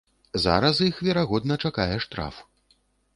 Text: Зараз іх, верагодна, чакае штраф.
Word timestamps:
Зараз 0.45 0.79
іх, 0.87 0.95
верагодна, 1.07 1.57
чакае 1.67 1.97
штраф. 2.07 2.41